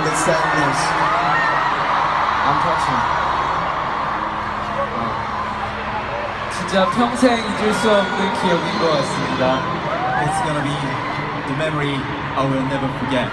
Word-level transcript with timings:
from 0.00 0.08
the 0.08 0.16
sadness. 0.16 0.80
I'm 2.46 2.58
touching. 2.64 3.02
진짜 6.56 6.86
평생 6.90 7.36
잊을 7.36 7.74
수 7.74 7.90
없는 7.90 8.32
기억인 8.40 8.78
것 8.78 8.90
같습니다. 8.96 9.60
It's 10.22 10.40
gonna 10.44 10.62
be 10.62 10.76
the 11.48 11.56
memory 11.56 11.96
I 12.36 12.44
will 12.46 12.64
never 12.64 12.88
forget. 12.98 13.28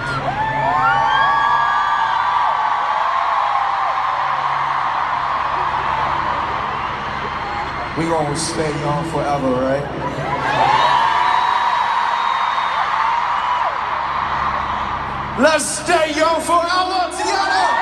We 7.96 8.06
gonna 8.06 8.36
stay 8.36 8.72
on 8.84 9.04
forever, 9.10 9.50
right? 9.64 10.27
Let's 15.38 15.64
stay 15.64 16.14
young 16.16 16.40
forever 16.40 17.16
together! 17.16 17.77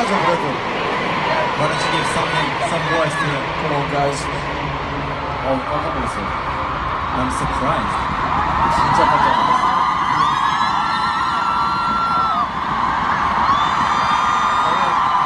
해야죠, 0.00 0.12
그래도. 0.24 0.44
Why 1.60 1.68
don't 1.68 1.76
you 1.76 1.90
give 1.92 2.08
something, 2.16 2.48
some 2.72 2.84
words 2.96 3.12
to 3.12 3.24
them? 3.28 3.44
Come 3.60 3.76
on, 3.76 3.84
guys. 3.92 4.20
어, 5.44 5.60
깜짝 5.68 5.92
놀랐어요. 5.94 6.24
I'm 7.16 7.28
surprised. 7.28 7.96
진짜 8.76 8.98
깜짝 9.04 9.26
놀랐어요. 9.36 9.70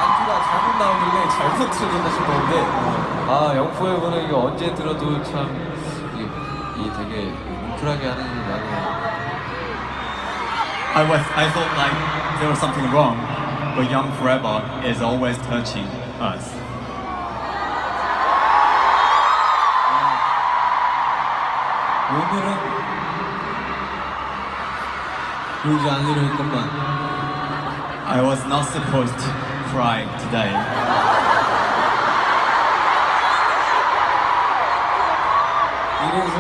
안주가 0.01 0.31
잘못 0.43 0.67
나오길래 0.79 1.17
잘못 1.31 1.71
들었나 1.71 2.11
싶었는데 2.11 2.55
아 3.29 3.53
영포에서는 3.57 4.25
이거 4.25 4.39
언제 4.47 4.75
들어도 4.75 5.23
참 5.23 5.49
이게, 6.15 6.27
이게 6.77 6.91
되게 6.97 7.31
뭉클하게 7.31 8.09
하는 8.09 8.25
나는 8.49 8.95
I 10.95 11.03
was, 11.11 11.23
I 11.35 11.51
thought 11.51 11.71
like 11.75 11.95
there 12.39 12.49
was 12.49 12.59
something 12.61 12.87
wrong, 12.93 13.19
but 13.76 13.90
Young 13.90 14.12
Forever 14.20 14.62
is 14.86 15.02
always 15.02 15.38
touching 15.48 15.88
us. 16.20 16.44
오늘은 22.12 22.48
울지 25.66 25.90
않으려 25.90 26.22
했건만 26.22 27.00
I 28.08 28.22
was 28.22 28.44
not 28.48 28.66
supposed 28.66 29.16
to 29.20 29.30
cry 29.70 30.08
today. 30.18 30.52
이래서 36.02 36.38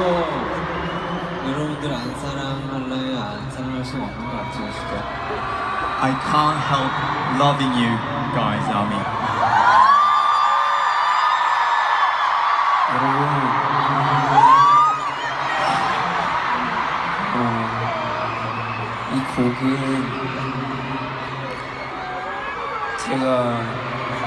여러분들 1.46 1.94
안 1.94 2.16
사랑할래 2.20 3.13
요안 3.85 3.87
사랑할 3.87 3.87
수 3.87 3.97
없는 3.97 4.19
것 4.19 4.37
같아요 4.37 4.73
진짜 4.73 4.93
I 6.01 6.13
can't 6.13 6.59
help 6.59 6.93
loving 7.39 7.75
you 7.77 7.93
guys, 8.35 8.67
Army. 8.69 9.01
여러분 12.91 13.19
어, 17.37 17.39
이 19.13 19.15
곡은 19.37 19.63
제가 22.99 23.25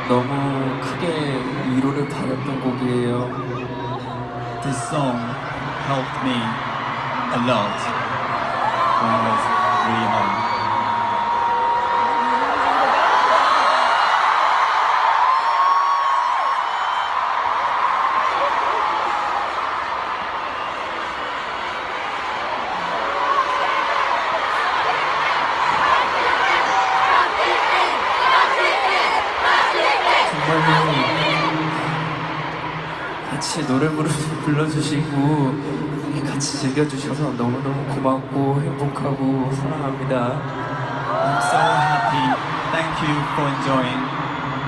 너무 0.08 0.80
크게 0.82 1.06
위로를 1.68 2.08
받았던 2.08 2.48
곡이에요 2.62 3.12
This 4.62 4.80
song 4.88 5.20
helped 5.88 6.18
me 6.24 6.38
a 7.34 7.40
lot 7.48 8.07
같이 33.30 33.68
노래 33.68 33.88
부르, 33.90 34.10
불러주시고 34.46 35.97
같이 36.24 36.58
즐겨주셔서 36.60 37.32
너무너무 37.34 37.86
고맙고 37.96 38.62
행복하고 38.62 39.52
사랑합니다 39.52 40.68
I'm 41.18 41.42
so 41.42 41.58
happy. 41.58 42.26
Thank 42.72 43.02
you 43.02 43.16
for 43.34 43.48
enjoying. 43.48 44.02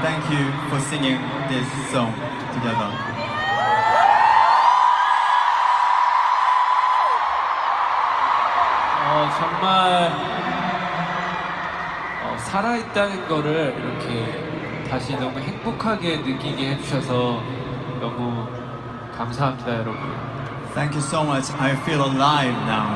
Thank 0.01 0.23
you 0.31 0.51
for 0.69 0.79
singing 0.79 1.19
this 1.47 1.67
song 1.91 2.13
together. 2.53 2.89
어, 9.05 9.29
정말 9.37 10.11
어, 12.23 12.37
살아있다는 12.37 13.27
거를 13.27 13.75
이렇게 13.77 14.85
다시 14.89 15.15
너무 15.17 15.39
행복하게 15.39 16.17
느끼게 16.17 16.71
해주셔서 16.71 17.41
너무 17.99 18.47
감사합니다 19.15 19.73
여러분 19.73 20.28
Thank 20.73 20.93
you 20.93 21.01
so 21.01 21.23
much. 21.23 21.49
I 21.51 21.75
feel 21.85 22.05
alive 22.05 22.53
now. 22.69 22.89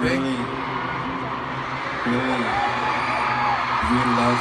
Really, 0.00 0.38
really, 2.06 2.44
really 3.90 4.14
love 4.20 4.40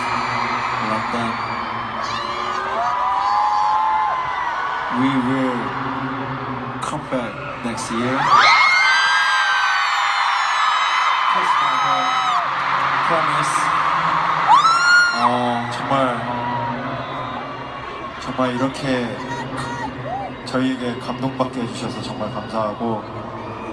London. 0.90 1.30
We 5.02 5.10
will 5.28 5.58
come 6.82 7.04
back 7.10 7.66
next 7.66 7.92
year. 7.92 8.63
Promise. 13.14 13.54
어, 15.22 15.70
정말, 15.72 16.18
정말 18.20 18.56
이렇게 18.56 19.16
저희에게 20.46 20.98
감동받게 20.98 21.62
해주셔서 21.62 22.02
정말 22.02 22.34
감사하고 22.34 23.04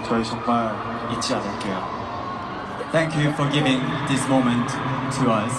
저희 0.05 0.23
정말 0.23 0.75
잊지 1.11 1.33
않을게요. 1.33 1.81
Thank 2.91 3.15
you 3.15 3.31
for 3.33 3.49
giving 3.51 3.81
this 4.07 4.23
moment 4.29 4.69
to 5.17 5.31
us. 5.31 5.53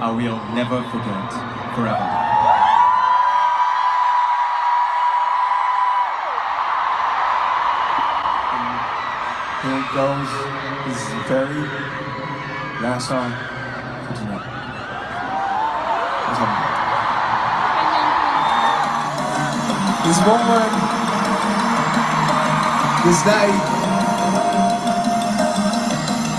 I 0.00 0.10
will 0.10 0.40
never 0.52 0.82
forget 0.90 1.32
forever. 1.76 2.08
Here 9.62 9.84
goes. 9.94 10.62
This 10.84 11.06
very 11.28 12.21
Last 12.82 13.06
song 13.06 13.30
for 13.30 14.14
tonight. 14.18 14.42
That's 16.26 16.40
all. 16.42 16.50
This 20.02 20.18
moment, 20.26 20.72
this 23.06 23.22
night, 23.24 23.54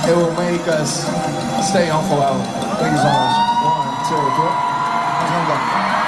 it 0.10 0.16
will 0.18 0.36
make 0.36 0.68
us 0.68 1.08
stay 1.70 1.90
on 1.90 2.04
for 2.10 2.20
hours. 2.20 2.48
Thank 2.78 2.92
you 2.92 3.00
so 3.00 3.08
much. 3.08 3.36
One, 3.64 4.04
two, 4.10 4.20
three. 4.36 6.03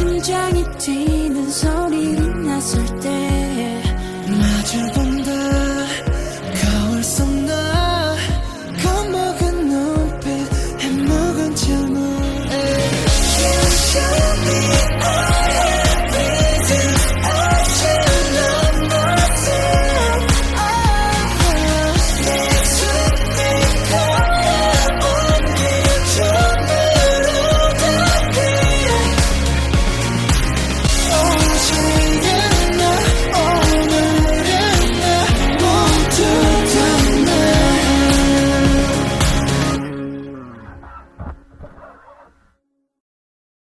심장이 0.00 0.64
뛰는 0.78 1.50
소리 1.50 2.14
났을 2.42 3.00
때 3.00 3.29